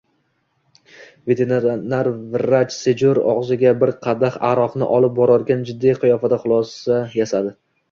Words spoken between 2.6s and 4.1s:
Sejur, og`ziga bir